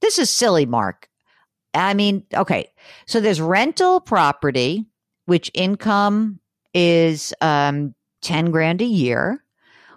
this 0.00 0.18
is 0.18 0.28
silly, 0.28 0.66
Mark. 0.66 1.08
I 1.72 1.94
mean, 1.94 2.24
okay. 2.34 2.72
So 3.06 3.20
there's 3.20 3.40
rental 3.40 4.00
property, 4.00 4.86
which 5.26 5.52
income 5.54 6.40
is 6.74 7.32
um, 7.40 7.94
10 8.22 8.50
grand 8.50 8.82
a 8.82 8.86
year. 8.86 9.44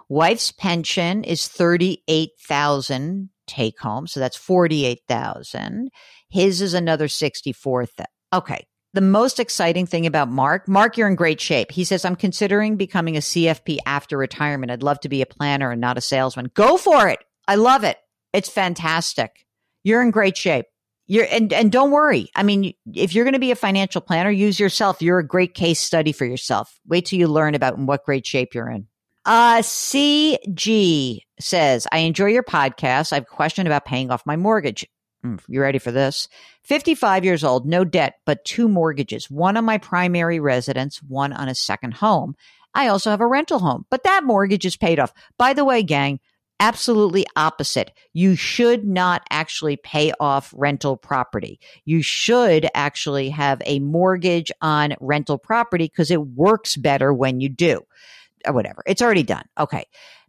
Wife's 0.08 0.52
pension 0.52 1.24
is 1.24 1.48
38,000 1.48 3.30
take 3.46 3.78
home. 3.78 4.06
So 4.06 4.20
that's 4.20 4.36
48,000. 4.36 5.90
His 6.30 6.60
is 6.60 6.74
another 6.74 7.08
64,000. 7.08 8.06
Okay. 8.32 8.66
The 8.94 9.00
most 9.00 9.40
exciting 9.40 9.86
thing 9.86 10.04
about 10.04 10.30
Mark, 10.30 10.68
Mark, 10.68 10.98
you're 10.98 11.08
in 11.08 11.14
great 11.14 11.40
shape. 11.40 11.70
He 11.70 11.84
says, 11.84 12.04
I'm 12.04 12.16
considering 12.16 12.76
becoming 12.76 13.16
a 13.16 13.20
CFP 13.20 13.78
after 13.86 14.18
retirement. 14.18 14.70
I'd 14.70 14.82
love 14.82 15.00
to 15.00 15.08
be 15.08 15.22
a 15.22 15.26
planner 15.26 15.70
and 15.70 15.80
not 15.80 15.96
a 15.96 16.02
salesman. 16.02 16.50
Go 16.52 16.76
for 16.76 17.08
it. 17.08 17.18
I 17.48 17.54
love 17.54 17.84
it. 17.84 17.96
It's 18.34 18.50
fantastic. 18.50 19.46
You're 19.82 20.02
in 20.02 20.10
great 20.10 20.36
shape. 20.36 20.66
You're 21.06 21.26
and 21.30 21.52
and 21.52 21.72
don't 21.72 21.90
worry. 21.90 22.30
I 22.36 22.42
mean, 22.42 22.74
if 22.94 23.14
you're 23.14 23.24
going 23.24 23.34
to 23.34 23.40
be 23.40 23.50
a 23.50 23.56
financial 23.56 24.00
planner, 24.00 24.30
use 24.30 24.60
yourself. 24.60 25.02
You're 25.02 25.18
a 25.18 25.26
great 25.26 25.54
case 25.54 25.80
study 25.80 26.12
for 26.12 26.24
yourself. 26.24 26.78
Wait 26.86 27.06
till 27.06 27.18
you 27.18 27.28
learn 27.28 27.54
about 27.54 27.78
what 27.78 28.04
great 28.04 28.26
shape 28.26 28.54
you're 28.54 28.70
in. 28.70 28.86
Uh, 29.24 29.58
CG 29.58 31.20
says, 31.38 31.86
I 31.92 31.98
enjoy 31.98 32.26
your 32.26 32.42
podcast. 32.42 33.12
I 33.12 33.16
have 33.16 33.24
a 33.24 33.26
question 33.26 33.66
about 33.66 33.84
paying 33.84 34.10
off 34.10 34.26
my 34.26 34.36
mortgage. 34.36 34.86
Mm, 35.24 35.40
you 35.46 35.60
ready 35.60 35.78
for 35.78 35.92
this? 35.92 36.28
55 36.64 37.24
years 37.24 37.44
old, 37.44 37.66
no 37.66 37.84
debt, 37.84 38.16
but 38.26 38.44
two 38.44 38.68
mortgages, 38.68 39.30
one 39.30 39.56
on 39.56 39.64
my 39.64 39.78
primary 39.78 40.40
residence, 40.40 41.00
one 41.02 41.32
on 41.32 41.48
a 41.48 41.54
second 41.54 41.94
home. 41.94 42.34
I 42.74 42.88
also 42.88 43.10
have 43.10 43.20
a 43.20 43.26
rental 43.26 43.58
home, 43.58 43.86
but 43.90 44.02
that 44.04 44.24
mortgage 44.24 44.64
is 44.64 44.76
paid 44.76 44.98
off. 44.98 45.12
By 45.38 45.52
the 45.52 45.64
way, 45.64 45.82
gang, 45.82 46.18
absolutely 46.58 47.26
opposite. 47.36 47.92
You 48.12 48.34
should 48.34 48.84
not 48.84 49.22
actually 49.30 49.76
pay 49.76 50.12
off 50.18 50.52
rental 50.56 50.96
property. 50.96 51.60
You 51.84 52.02
should 52.02 52.68
actually 52.74 53.30
have 53.30 53.60
a 53.66 53.78
mortgage 53.80 54.50
on 54.60 54.94
rental 55.00 55.38
property 55.38 55.84
because 55.84 56.10
it 56.10 56.22
works 56.22 56.76
better 56.76 57.12
when 57.12 57.40
you 57.40 57.48
do. 57.48 57.82
Or 58.46 58.52
whatever. 58.52 58.82
It's 58.86 59.02
already 59.02 59.22
done. 59.22 59.44
Okay. 59.58 59.84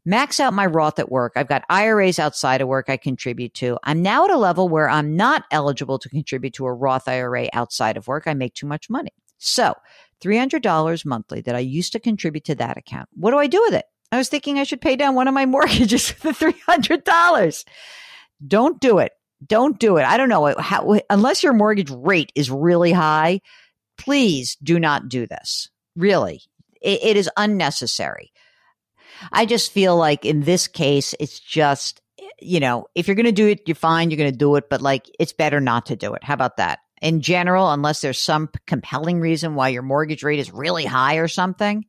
Max 0.05 0.39
out 0.41 0.53
my 0.53 0.65
Roth 0.65 0.99
at 0.99 1.09
work. 1.09 1.33
I've 1.35 1.47
got 1.47 1.63
IRAs 1.69 2.19
outside 2.19 2.59
of 2.61 2.67
work 2.67 2.89
I 2.89 2.97
contribute 2.97 3.53
to. 3.55 3.77
I'm 3.83 4.01
now 4.01 4.25
at 4.25 4.31
a 4.31 4.37
level 4.37 4.67
where 4.67 4.89
I'm 4.89 5.15
not 5.15 5.45
eligible 5.49 5.97
to 5.99 6.09
contribute 6.09 6.53
to 6.55 6.65
a 6.65 6.73
Roth 6.73 7.07
IRA 7.07 7.47
outside 7.53 7.95
of 7.95 8.07
work. 8.07 8.27
I 8.27 8.33
make 8.33 8.53
too 8.53 8.67
much 8.67 8.89
money. 8.89 9.13
So, 9.37 9.73
$300 10.21 11.05
monthly 11.05 11.41
that 11.41 11.55
I 11.55 11.59
used 11.59 11.93
to 11.93 11.99
contribute 11.99 12.45
to 12.45 12.55
that 12.55 12.77
account. 12.77 13.07
What 13.13 13.31
do 13.31 13.37
I 13.37 13.47
do 13.47 13.61
with 13.61 13.73
it? 13.73 13.85
I 14.11 14.17
was 14.17 14.29
thinking 14.29 14.59
I 14.59 14.63
should 14.63 14.81
pay 14.81 14.95
down 14.95 15.15
one 15.15 15.27
of 15.27 15.33
my 15.33 15.45
mortgages 15.47 16.11
for 16.11 16.31
the 16.31 16.53
$300. 16.67 17.65
Don't 18.45 18.79
do 18.79 18.99
it. 18.99 19.13
Don't 19.45 19.79
do 19.79 19.97
it. 19.97 20.03
I 20.03 20.17
don't 20.17 20.29
know 20.29 20.53
how, 20.57 20.99
unless 21.09 21.43
your 21.43 21.53
mortgage 21.53 21.89
rate 21.89 22.31
is 22.35 22.51
really 22.51 22.91
high, 22.91 23.41
please 23.97 24.57
do 24.63 24.79
not 24.79 25.09
do 25.09 25.27
this. 25.27 25.69
Really. 25.95 26.41
It, 26.83 27.03
it 27.03 27.17
is 27.17 27.29
unnecessary. 27.37 28.31
I 29.31 29.45
just 29.45 29.71
feel 29.71 29.95
like 29.95 30.25
in 30.25 30.41
this 30.41 30.67
case, 30.67 31.15
it's 31.19 31.39
just, 31.39 32.01
you 32.41 32.59
know, 32.59 32.87
if 32.95 33.07
you're 33.07 33.15
going 33.15 33.25
to 33.25 33.31
do 33.31 33.47
it, 33.47 33.61
you're 33.67 33.75
fine. 33.75 34.11
You're 34.11 34.17
going 34.17 34.31
to 34.31 34.37
do 34.37 34.55
it, 34.55 34.69
but 34.69 34.81
like 34.81 35.09
it's 35.19 35.33
better 35.33 35.59
not 35.59 35.85
to 35.87 35.95
do 35.95 36.13
it. 36.13 36.23
How 36.23 36.33
about 36.33 36.57
that? 36.57 36.79
In 37.01 37.21
general, 37.21 37.71
unless 37.71 38.01
there's 38.01 38.19
some 38.19 38.49
compelling 38.65 39.19
reason 39.19 39.55
why 39.55 39.69
your 39.69 39.81
mortgage 39.81 40.23
rate 40.23 40.39
is 40.39 40.53
really 40.53 40.85
high 40.85 41.15
or 41.15 41.27
something, 41.27 41.85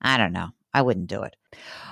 I 0.00 0.16
don't 0.16 0.32
know. 0.32 0.48
I 0.74 0.82
wouldn't 0.82 1.08
do 1.08 1.22
it. 1.22 1.34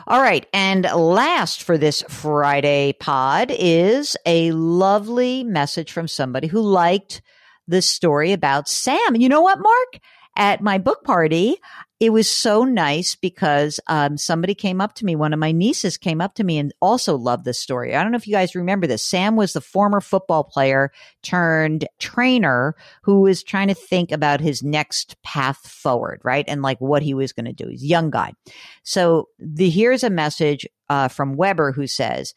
All 0.07 0.21
right. 0.21 0.47
And 0.53 0.85
last 0.85 1.63
for 1.63 1.79
this 1.79 2.03
Friday 2.09 2.93
pod 3.01 3.51
is 3.51 4.17
a 4.27 4.53
lovely 4.53 5.43
message 5.43 5.91
from 5.91 6.07
somebody 6.07 6.47
who 6.47 6.61
liked 6.61 7.23
the 7.67 7.83
story 7.83 8.33
about 8.33 8.69
Sam. 8.69 9.17
You 9.17 9.29
know 9.29 9.41
what, 9.41 9.59
Mark? 9.59 9.99
At 10.37 10.61
my 10.61 10.77
book 10.77 11.03
party, 11.03 11.57
it 11.99 12.11
was 12.11 12.31
so 12.31 12.65
nice 12.65 13.15
because 13.15 13.81
um, 13.87 14.19
somebody 14.19 14.55
came 14.55 14.83
up 14.83 14.95
to 14.95 15.05
me. 15.07 15.17
One 15.17 15.33
of 15.33 15.39
my 15.39 15.51
nieces 15.51 15.97
came 15.97 16.21
up 16.21 16.35
to 16.35 16.45
me 16.45 16.59
and 16.59 16.75
also 16.81 17.17
loved 17.17 17.47
this 17.47 17.59
story. 17.59 17.95
I 17.95 18.03
don't 18.03 18.13
know 18.13 18.17
if 18.17 18.27
you 18.27 18.35
guys 18.35 18.55
remember 18.55 18.87
this. 18.87 19.03
Sam 19.03 19.35
was 19.35 19.55
the 19.55 19.63
former 19.63 20.03
football 20.03 20.45
player 20.45 20.93
turned 21.23 21.89
trainer 21.99 22.77
who 23.03 23.23
was 23.23 23.43
trying 23.43 23.69
to 23.69 23.75
think 23.75 24.13
about 24.13 24.41
his 24.41 24.63
next 24.63 25.21
path 25.23 25.67
forward, 25.67 26.21
right? 26.23 26.45
And 26.47 26.61
like 26.61 26.79
what 26.83 27.03
he 27.03 27.15
was 27.15 27.33
going 27.33 27.47
to 27.47 27.53
do. 27.53 27.69
He's 27.69 27.83
a 27.83 27.87
young 27.87 28.11
guy. 28.11 28.35
So 28.83 29.29
the, 29.39 29.71
here's 29.71 30.05
a 30.05 30.11
message 30.11 30.67
uh, 30.91 31.09
from 31.09 31.35
Weber 31.35 31.73
who 31.73 31.87
says, 31.87 32.35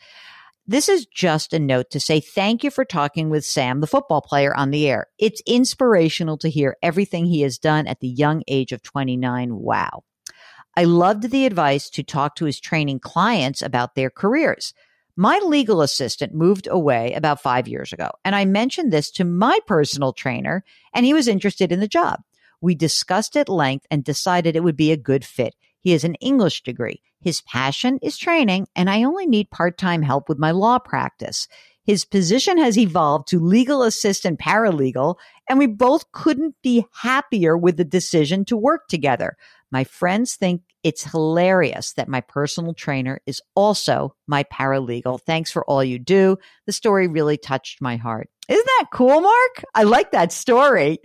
this 0.70 0.88
is 0.88 1.08
just 1.08 1.52
a 1.52 1.60
note 1.60 1.90
to 1.90 2.00
say 2.00 2.20
thank 2.20 2.64
you 2.64 2.70
for 2.70 2.86
talking 2.86 3.32
with 3.32 3.44
Sam, 3.44 3.82
the 3.82 3.88
football 3.88 4.22
player, 4.22 4.56
on 4.56 4.70
the 4.70 4.88
air. 4.88 5.08
It's 5.18 5.42
inspirational 5.48 6.38
to 6.38 6.50
hear 6.50 6.78
everything 6.84 7.26
he 7.26 7.42
has 7.42 7.58
done 7.58 7.88
at 7.88 8.02
the 8.02 8.08
young 8.08 8.44
age 8.48 8.72
of 8.72 8.84
29. 8.84 9.56
Wow. 9.56 10.04
I 10.78 10.84
loved 10.84 11.32
the 11.32 11.48
advice 11.48 11.90
to 11.90 12.04
talk 12.04 12.36
to 12.36 12.46
his 12.46 12.60
training 12.60 13.00
clients 13.00 13.64
about 13.64 13.96
their 13.96 14.12
careers. 14.12 14.76
My 15.16 15.40
legal 15.44 15.82
assistant 15.82 16.36
moved 16.36 16.68
away 16.70 17.14
about 17.14 17.42
five 17.42 17.68
years 17.68 17.92
ago, 17.92 18.12
and 18.24 18.36
I 18.36 18.46
mentioned 18.46 18.94
this 18.94 19.10
to 19.14 19.26
my 19.26 19.60
personal 19.66 20.14
trainer, 20.14 20.64
and 20.94 21.04
he 21.04 21.16
was 21.16 21.28
interested 21.28 21.72
in 21.72 21.80
the 21.80 21.88
job. 21.88 22.22
We 22.62 22.76
discussed 22.76 23.36
at 23.36 23.50
length 23.50 23.88
and 23.90 24.04
decided 24.04 24.56
it 24.56 24.64
would 24.64 24.78
be 24.78 24.92
a 24.92 24.98
good 24.98 25.26
fit. 25.26 25.56
He 25.82 25.92
has 25.92 26.04
an 26.04 26.16
English 26.16 26.64
degree. 26.64 27.02
His 27.22 27.42
passion 27.42 28.00
is 28.02 28.18
training, 28.18 28.68
and 28.76 28.90
I 28.90 29.04
only 29.04 29.26
need 29.26 29.52
part 29.52 29.78
time 29.78 30.02
help 30.02 30.30
with 30.30 30.40
my 30.40 30.52
law 30.52 30.80
practice. 30.80 31.48
His 31.84 32.06
position 32.06 32.58
has 32.60 32.78
evolved 32.78 33.28
to 33.30 33.40
legal 33.40 33.82
assistant 33.82 34.40
paralegal, 34.40 35.16
and 35.50 35.58
we 35.58 35.68
both 35.68 36.12
couldn't 36.12 36.56
be 36.62 36.86
happier 36.94 37.58
with 37.58 37.78
the 37.78 37.84
decision 37.84 38.46
to 38.46 38.58
work 38.58 38.88
together. 38.88 39.36
My 39.72 39.84
friends 39.84 40.36
think 40.36 40.62
it's 40.84 41.12
hilarious 41.12 41.94
that 41.94 42.08
my 42.08 42.22
personal 42.22 42.74
trainer 42.74 43.22
is 43.26 43.42
also 43.56 44.16
my 44.28 44.44
paralegal. 44.44 45.22
Thanks 45.26 45.52
for 45.52 45.66
all 45.66 45.84
you 45.84 46.00
do. 46.00 46.38
The 46.66 46.72
story 46.72 47.08
really 47.08 47.38
touched 47.38 47.82
my 47.82 47.98
heart. 47.98 48.30
Isn't 48.48 48.66
that 48.66 48.88
cool, 48.92 49.22
Mark? 49.22 49.64
I 49.76 49.84
like 49.84 50.12
that 50.12 50.32
story. 50.32 51.00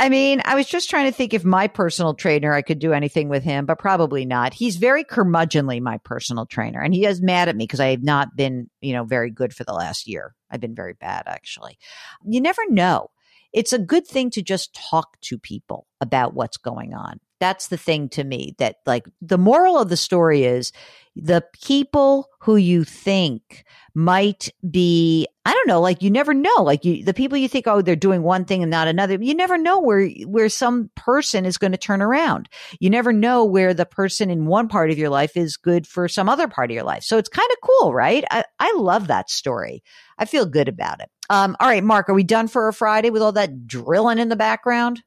I 0.00 0.08
mean, 0.08 0.42
I 0.44 0.56
was 0.56 0.66
just 0.66 0.90
trying 0.90 1.06
to 1.06 1.16
think 1.16 1.32
if 1.32 1.44
my 1.44 1.68
personal 1.68 2.14
trainer, 2.14 2.52
I 2.52 2.62
could 2.62 2.80
do 2.80 2.92
anything 2.92 3.28
with 3.28 3.44
him, 3.44 3.64
but 3.64 3.78
probably 3.78 4.24
not. 4.24 4.52
He's 4.52 4.76
very 4.76 5.04
curmudgeonly, 5.04 5.80
my 5.80 5.98
personal 5.98 6.46
trainer, 6.46 6.80
and 6.80 6.92
he 6.92 7.06
is 7.06 7.22
mad 7.22 7.48
at 7.48 7.54
me 7.54 7.64
because 7.64 7.78
I 7.78 7.90
have 7.90 8.02
not 8.02 8.36
been, 8.36 8.68
you 8.80 8.92
know, 8.92 9.04
very 9.04 9.30
good 9.30 9.54
for 9.54 9.62
the 9.62 9.72
last 9.72 10.08
year. 10.08 10.34
I've 10.50 10.60
been 10.60 10.74
very 10.74 10.94
bad, 10.94 11.24
actually. 11.26 11.78
You 12.24 12.40
never 12.40 12.62
know. 12.68 13.10
It's 13.52 13.72
a 13.72 13.78
good 13.78 14.04
thing 14.04 14.30
to 14.30 14.42
just 14.42 14.74
talk 14.74 15.20
to 15.22 15.38
people 15.38 15.86
about 16.00 16.34
what's 16.34 16.56
going 16.56 16.92
on. 16.92 17.20
That's 17.38 17.68
the 17.68 17.76
thing 17.76 18.08
to 18.10 18.24
me 18.24 18.56
that, 18.58 18.76
like, 18.86 19.06
the 19.20 19.38
moral 19.38 19.78
of 19.78 19.90
the 19.90 19.96
story 19.96 20.42
is 20.42 20.72
the 21.16 21.44
people 21.62 22.28
who 22.40 22.56
you 22.56 22.84
think 22.84 23.64
might 23.94 24.52
be 24.68 25.26
I 25.46 25.52
don't 25.52 25.68
know, 25.68 25.80
like 25.80 26.02
you 26.02 26.10
never 26.10 26.32
know. 26.32 26.62
Like 26.62 26.86
you, 26.86 27.04
the 27.04 27.12
people 27.12 27.36
you 27.36 27.48
think, 27.48 27.66
oh, 27.66 27.82
they're 27.82 27.96
doing 27.96 28.22
one 28.22 28.46
thing 28.46 28.62
and 28.62 28.70
not 28.70 28.88
another. 28.88 29.18
You 29.20 29.34
never 29.34 29.58
know 29.58 29.78
where 29.78 30.08
where 30.26 30.48
some 30.48 30.90
person 30.94 31.44
is 31.44 31.58
going 31.58 31.72
to 31.72 31.78
turn 31.78 32.00
around. 32.00 32.48
You 32.80 32.88
never 32.88 33.12
know 33.12 33.44
where 33.44 33.74
the 33.74 33.84
person 33.84 34.30
in 34.30 34.46
one 34.46 34.68
part 34.68 34.90
of 34.90 34.96
your 34.96 35.10
life 35.10 35.36
is 35.36 35.58
good 35.58 35.86
for 35.86 36.08
some 36.08 36.30
other 36.30 36.48
part 36.48 36.70
of 36.70 36.74
your 36.74 36.84
life. 36.84 37.02
So 37.02 37.18
it's 37.18 37.28
kind 37.28 37.48
of 37.52 37.58
cool, 37.60 37.92
right? 37.92 38.24
I, 38.30 38.44
I 38.58 38.72
love 38.76 39.08
that 39.08 39.30
story. 39.30 39.82
I 40.18 40.24
feel 40.24 40.46
good 40.46 40.68
about 40.68 41.00
it. 41.00 41.10
Um, 41.28 41.56
all 41.60 41.68
right, 41.68 41.84
Mark, 41.84 42.08
are 42.08 42.14
we 42.14 42.24
done 42.24 42.48
for 42.48 42.68
a 42.68 42.72
Friday 42.72 43.10
with 43.10 43.20
all 43.20 43.32
that 43.32 43.66
drilling 43.66 44.18
in 44.18 44.30
the 44.30 44.36
background? 44.36 45.02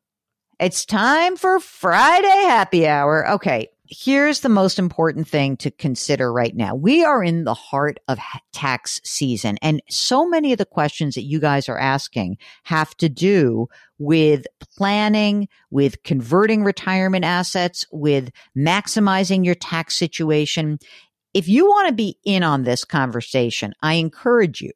It's 0.60 0.86
time 0.86 1.36
for 1.36 1.60
Friday 1.60 2.28
happy 2.28 2.88
hour. 2.88 3.32
Okay 3.34 3.70
here's 3.90 4.42
the 4.42 4.50
most 4.50 4.80
important 4.80 5.28
thing 5.28 5.58
to 5.58 5.72
consider 5.72 6.32
right 6.32 6.56
now. 6.56 6.76
We 6.76 7.04
are 7.04 7.24
in 7.24 7.44
the 7.44 7.54
heart 7.54 8.00
of 8.08 8.20
tax 8.54 9.00
season 9.04 9.58
and 9.62 9.82
so 9.90 10.28
many 10.28 10.52
of 10.52 10.58
the 10.58 10.66
questions 10.66 11.16
that 11.16 11.24
you 11.24 11.40
guys 11.40 11.70
are 11.70 11.80
asking 11.80 12.38
have 12.64 12.96
to 12.98 13.10
do 13.10 13.68
with 14.00 14.46
planning, 14.78 15.48
with 15.72 16.04
converting 16.04 16.64
retirement 16.64 17.26
assets, 17.26 17.86
with 17.92 18.32
maximizing 18.56 19.46
your 19.46 19.56
tax 19.56 19.96
situation. 19.96 20.80
If 21.34 21.48
you 21.48 21.66
want 21.66 21.90
to 21.90 21.94
be 21.94 22.18
in 22.26 22.44
on 22.44 22.64
this 22.64 22.84
conversation, 22.84 23.74
I 23.82 23.96
encourage 23.96 24.62
you 24.62 24.72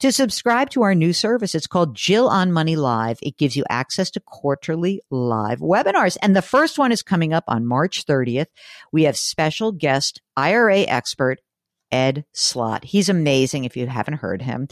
to 0.00 0.12
subscribe 0.12 0.70
to 0.70 0.82
our 0.82 0.94
new 0.94 1.12
service. 1.12 1.54
It's 1.54 1.66
called 1.66 1.94
Jill 1.94 2.28
on 2.28 2.52
Money 2.52 2.76
Live. 2.76 3.18
It 3.22 3.36
gives 3.36 3.56
you 3.56 3.64
access 3.68 4.10
to 4.12 4.20
quarterly 4.20 5.00
live 5.10 5.60
webinars. 5.60 6.16
And 6.22 6.34
the 6.34 6.42
first 6.42 6.78
one 6.78 6.92
is 6.92 7.02
coming 7.02 7.32
up 7.32 7.44
on 7.46 7.66
March 7.66 8.06
30th. 8.06 8.46
We 8.92 9.04
have 9.04 9.16
special 9.16 9.72
guest 9.72 10.20
IRA 10.36 10.80
expert 10.80 11.40
Ed 11.92 12.24
Slott. 12.32 12.84
He's 12.84 13.08
amazing 13.08 13.64
if 13.64 13.76
you 13.76 13.86
haven't 13.86 14.14
heard 14.14 14.42
him. 14.42 14.68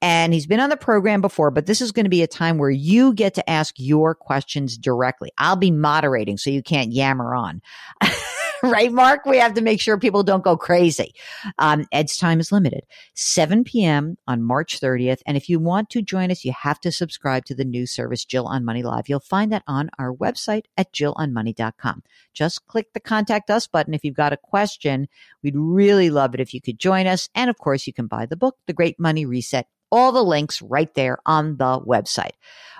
And 0.00 0.32
he's 0.32 0.46
been 0.46 0.60
on 0.60 0.70
the 0.70 0.76
program 0.76 1.20
before, 1.20 1.50
but 1.50 1.66
this 1.66 1.80
is 1.80 1.92
going 1.92 2.04
to 2.04 2.10
be 2.10 2.22
a 2.22 2.28
time 2.28 2.58
where 2.58 2.70
you 2.70 3.12
get 3.12 3.34
to 3.34 3.50
ask 3.50 3.74
your 3.78 4.14
questions 4.14 4.78
directly. 4.78 5.30
I'll 5.36 5.56
be 5.56 5.70
moderating 5.70 6.36
so 6.36 6.50
you 6.50 6.62
can't 6.62 6.92
yammer 6.92 7.34
on. 7.34 7.60
right, 8.70 8.92
Mark? 8.92 9.24
We 9.24 9.38
have 9.38 9.54
to 9.54 9.62
make 9.62 9.80
sure 9.80 9.98
people 9.98 10.22
don't 10.22 10.44
go 10.44 10.56
crazy. 10.56 11.14
Um, 11.58 11.86
Ed's 11.92 12.16
time 12.16 12.40
is 12.40 12.52
limited. 12.52 12.84
7 13.14 13.64
p.m. 13.64 14.16
on 14.26 14.42
March 14.42 14.80
30th. 14.80 15.20
And 15.26 15.36
if 15.36 15.48
you 15.48 15.58
want 15.58 15.88
to 15.90 16.02
join 16.02 16.30
us, 16.30 16.44
you 16.44 16.52
have 16.52 16.80
to 16.80 16.92
subscribe 16.92 17.44
to 17.46 17.54
the 17.54 17.64
new 17.64 17.86
service, 17.86 18.24
Jill 18.24 18.46
on 18.46 18.64
Money 18.64 18.82
Live. 18.82 19.08
You'll 19.08 19.20
find 19.20 19.52
that 19.52 19.62
on 19.66 19.90
our 19.98 20.14
website 20.14 20.64
at 20.76 20.92
jillonmoney.com. 20.92 22.02
Just 22.34 22.66
click 22.66 22.92
the 22.92 23.00
contact 23.00 23.50
us 23.50 23.66
button 23.66 23.94
if 23.94 24.04
you've 24.04 24.14
got 24.14 24.32
a 24.32 24.36
question. 24.36 25.08
We'd 25.42 25.56
really 25.56 26.10
love 26.10 26.34
it 26.34 26.40
if 26.40 26.52
you 26.52 26.60
could 26.60 26.78
join 26.78 27.06
us. 27.06 27.28
And 27.34 27.48
of 27.48 27.58
course, 27.58 27.86
you 27.86 27.92
can 27.92 28.06
buy 28.06 28.26
the 28.26 28.36
book, 28.36 28.56
The 28.66 28.72
Great 28.72 28.98
Money 29.00 29.24
Reset 29.26 29.66
all 29.92 30.12
the 30.12 30.22
links 30.22 30.62
right 30.62 30.94
there 30.94 31.18
on 31.26 31.56
the 31.56 31.80
website. 31.80 32.34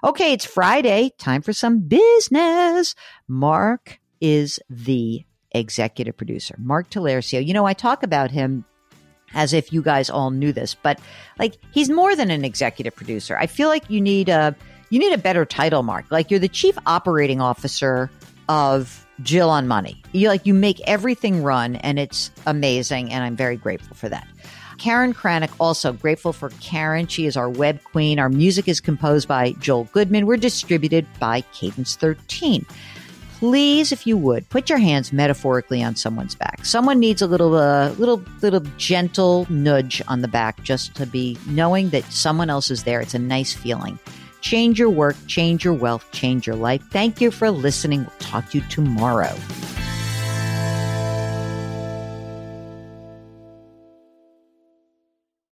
Okay, 0.05 0.33
it's 0.33 0.45
Friday. 0.45 1.11
Time 1.19 1.43
for 1.43 1.53
some 1.53 1.81
business. 1.81 2.95
Mark 3.27 3.99
is 4.21 4.61
the 4.69 5.25
executive 5.53 6.17
producer, 6.17 6.55
Mark 6.59 6.91
Talercio. 6.91 7.45
You 7.45 7.55
know, 7.55 7.67
I 7.67 7.73
talk 7.73 8.03
about 8.03 8.31
him 8.31 8.65
as 9.35 9.53
if 9.53 9.73
you 9.73 9.83
guys 9.83 10.11
all 10.11 10.31
knew 10.31 10.53
this, 10.53 10.75
but 10.75 11.01
like 11.39 11.57
he's 11.73 11.91
more 11.91 12.17
than 12.17 12.31
an 12.31 12.45
executive 12.45 12.95
producer. 12.95 13.37
I 13.39 13.47
feel 13.47 13.69
like 13.69 13.89
you 13.91 14.01
need 14.01 14.29
a 14.29 14.55
you 14.91 14.99
need 14.99 15.13
a 15.13 15.19
better 15.19 15.45
title, 15.45 15.83
Mark. 15.83 16.07
Like 16.11 16.31
you're 16.31 16.41
the 16.41 16.49
chief 16.49 16.77
operating 16.87 17.41
officer 17.41 18.11
of 18.49 19.07
Jill 19.23 19.51
on 19.51 19.69
Money. 19.69 20.03
You 20.13 20.29
like 20.29 20.47
you 20.47 20.55
make 20.55 20.81
everything 20.89 21.43
run 21.43 21.77
and 21.77 21.99
it's 21.99 22.31
amazing 22.47 23.13
and 23.13 23.23
I'm 23.23 23.37
very 23.37 23.57
grateful 23.57 23.95
for 23.95 24.09
that. 24.09 24.27
Karen 24.79 25.13
Kranick, 25.13 25.53
also 25.61 25.93
grateful 25.93 26.33
for 26.33 26.49
Karen. 26.61 27.07
She 27.07 27.27
is 27.27 27.37
our 27.37 27.51
web 27.51 27.85
queen. 27.85 28.19
Our 28.19 28.31
music 28.31 28.67
is 28.67 28.81
composed 28.81 29.29
by 29.29 29.53
Joel 29.61 29.85
Goodman. 29.93 30.25
We're 30.25 30.39
distributed 30.39 31.07
by 31.19 31.43
Cadence 31.53 31.97
13 31.97 32.65
please, 33.41 33.91
if 33.91 34.07
you 34.07 34.19
would, 34.19 34.47
put 34.51 34.69
your 34.69 34.79
hands 34.79 35.15
metaphorically 35.15 35.83
on 35.83 35.97
someone's 35.97 36.35
back. 36.35 36.63
Someone 36.63 37.01
needs 37.01 37.23
a 37.23 37.27
little, 37.27 37.55
uh, 37.55 37.89
little, 37.93 38.23
little 38.43 38.61
gentle 38.77 39.47
nudge 39.49 40.03
on 40.09 40.21
the 40.21 40.29
back 40.29 40.63
just 40.63 40.95
to 40.97 41.07
be 41.07 41.39
knowing 41.47 41.89
that 41.89 42.05
someone 42.13 42.51
else 42.51 42.71
is 42.71 42.85
there. 42.85 43.01
It's 43.01 43.15
a 43.15 43.19
nice 43.19 43.55
feeling. 43.55 43.99
Change 44.43 44.79
your 44.79 44.91
work, 44.91 45.17
change 45.27 45.65
your 45.65 45.73
wealth, 45.73 46.07
change 46.13 46.47
your 46.47 46.57
life. 46.57 46.83
Thank 46.91 47.23
you 47.23 47.31
for 47.31 47.51
listening. 47.51 48.01
We'll 48.01 48.19
talk 48.19 48.51
to 48.51 48.59
you 48.59 48.65
tomorrow. 48.69 49.35